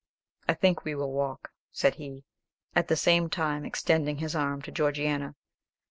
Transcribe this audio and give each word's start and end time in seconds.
"I 0.49 0.55
think 0.55 0.83
we 0.83 0.95
will 0.95 1.11
walk," 1.11 1.51
said 1.71 1.93
he, 1.93 2.23
at 2.75 2.87
the 2.87 2.95
same 2.95 3.29
time 3.29 3.65
extending 3.65 4.17
his 4.17 4.35
arm 4.35 4.63
to 4.63 4.71
Georgiana. 4.71 5.35